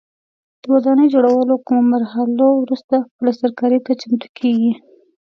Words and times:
د 0.61 0.63
ودانۍ 0.73 1.07
جوړولو 1.13 1.53
کومو 1.65 1.89
مرحلو 1.93 2.47
وروسته 2.63 2.95
پلسترکاري 3.17 3.79
ته 3.85 3.91
چمتو 4.01 4.27
کېږي. 4.39 4.71